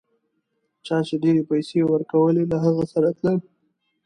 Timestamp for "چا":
0.85-0.97